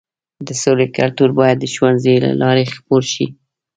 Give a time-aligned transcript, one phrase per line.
[0.47, 3.25] د سولې کلتور باید د ښوونځیو له لارې خپور شي.